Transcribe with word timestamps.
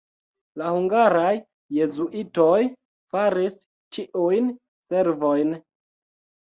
La 0.61 0.69
hungaraj 0.77 1.33
jezuitoj 1.77 2.57
faris 3.13 3.61
ĉiujn 3.99 4.53
servojn. 4.93 5.59